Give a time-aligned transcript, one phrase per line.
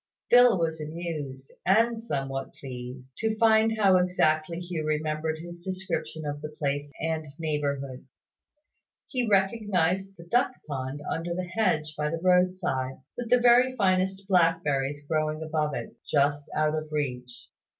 [0.31, 6.41] Phil was amused, and somewhat pleased, to find how exactly Hugh remembered his description of
[6.41, 8.07] the place and neighbourhood.
[9.05, 13.75] He recognised the duck pond under the hedge by the road side, with the very
[13.75, 17.49] finest blackberries growing above it, just out of reach.